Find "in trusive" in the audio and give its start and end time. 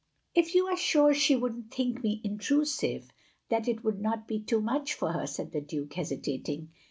2.23-3.09